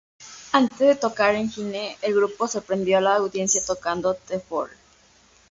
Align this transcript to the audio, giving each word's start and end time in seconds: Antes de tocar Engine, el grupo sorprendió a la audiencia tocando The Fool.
Antes 0.51 0.79
de 0.79 0.95
tocar 0.95 1.35
Engine, 1.35 1.95
el 2.01 2.15
grupo 2.15 2.47
sorprendió 2.47 2.97
a 2.97 3.01
la 3.01 3.13
audiencia 3.17 3.63
tocando 3.63 4.15
The 4.15 4.39
Fool. 4.39 4.71